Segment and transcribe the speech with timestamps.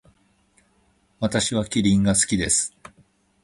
[1.19, 2.75] 私はキリンが好きです。